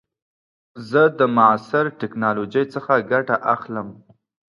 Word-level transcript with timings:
زه 0.89 1.01
د 1.19 1.21
معاصر 1.35 1.85
ټکنالوژۍ 1.99 2.65
څخه 2.73 2.91
ګټه 3.11 3.35
اخلم. 3.55 3.87